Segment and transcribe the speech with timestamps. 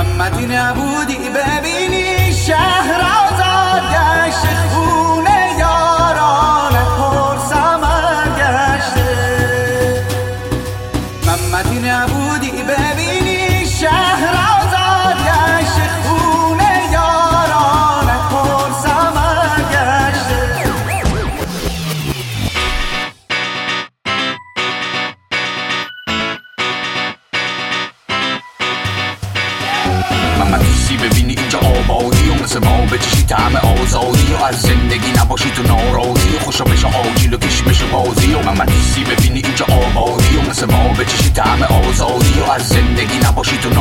[0.00, 1.89] محمد يا ابو دي بابي
[32.50, 37.34] مثل ما بچشی طعم آزادی و از زندگی نباشی تو ناراضی و خوشا بشه آجیل
[37.34, 41.62] و کشی بشه بازی و محمد دوستی ببینی اینجا آبادی و مثل ما بچشی طعم
[41.62, 43.79] آزادی و از زندگی نباشی تو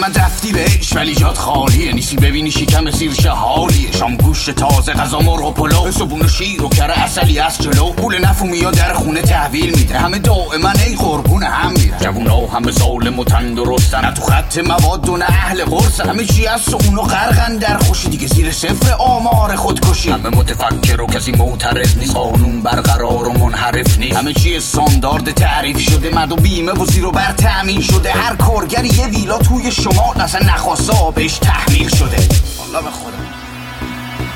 [0.00, 1.92] محمد رفتی بهش ولی جات خالیه.
[1.92, 5.92] نیستی ببینی شکم سیرش حالیه شام گوشت تازه غذا مرغ و پلو.
[5.92, 7.92] صبون و شیر و کره اصلی از جلو.
[7.92, 9.98] پول نفومی یا در خونه تحویل میده.
[9.98, 11.98] همه دائما ای قربون هم میرن.
[12.00, 14.04] جوونا همه ظالم و تندرستن.
[14.04, 17.78] نه تو خط مواد و نه اهل قرصن همه چی از سون و غرقن در
[17.78, 18.08] خوشی.
[18.08, 20.10] دیگه زیر صفر آمار خودکشی.
[20.10, 22.14] همه متفکر و کسی معترض نیست.
[22.14, 24.16] قانون برقرار و منحرف نیست.
[24.16, 26.14] همه چی استاندارد تعریف شده.
[26.14, 28.12] مد و بیمه و زیر و بر تأمین شده.
[28.12, 32.16] هر کارگر یه ویلا توی شما اصلا نخواسته آبش تحمیل شده.
[32.58, 33.20] والله به خدا.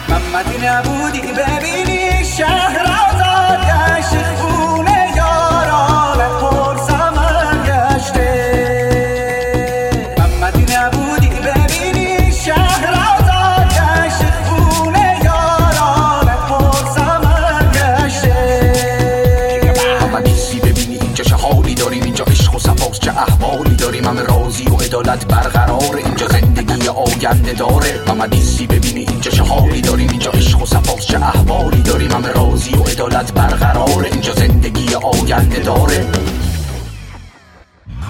[0.08, 2.83] محمدی نبودی ببینی شهر
[25.15, 28.01] و عدالت برقرار اینجا زندگی آینده داره.
[28.07, 29.01] محمد نیستی ببینی.
[29.01, 33.33] اینجا چه حالی داریم؟ اینجا عشق و صفاست چه احوالی داریم؟ همه راضی و عدالت
[33.33, 36.07] برقرار اینجا زندگی آینده داره.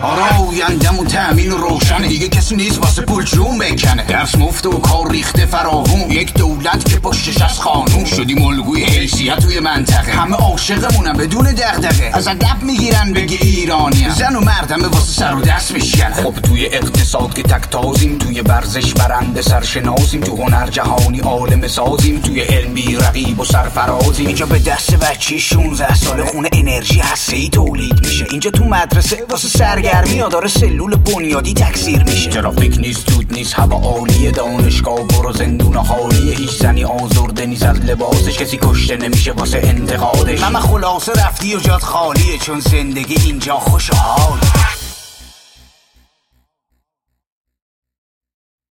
[0.02, 4.06] آره آیندم تأمین و روشنه دیگه کسی نیست واسه پول جون بکنه.
[4.06, 9.38] درس مفته و کار ریخته فراوون یک دولت که پشتش از خانون شدیم الگوی حیثیت
[9.38, 10.12] توی منطقه.
[10.12, 12.10] همه عاشقمونن بدون دغدغه.
[12.12, 16.34] از ادب می‌گیرن بگی ایرانی زن و مرد همه واسه سر و دست میشکنه خب
[16.42, 22.40] توی اقتصاد که تک تازیم توی ورزش برنده سرشناسیم تو هنر جهانی عالم سازیم توی
[22.40, 24.26] علم بی رقیب و سرفرازیم.
[24.26, 28.26] اینجا به دست بچه 16 سال خونه انرژی هسته ای تولید میشه.
[28.30, 32.30] اینجا تو مدرسه واسه سرگرمی ها داره سلول بنیادی تکثیر میشه.
[32.30, 37.80] ترافیک نیست دود نیست هوا عالیه دانشگاه برو زندون حالیه هیچ زنی آزرده نیست از
[37.80, 40.40] لباسش کسی کشته نمیشه واسه انتقادش.
[40.40, 44.73] ماما خلاصه رفتی و جات خالیه چون زندگی اینجا خوش و حاله